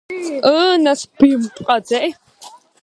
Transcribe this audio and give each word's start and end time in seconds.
Ыы 0.53 0.71
нас 0.85 1.01
бимпҟаӡеи? 1.17 2.09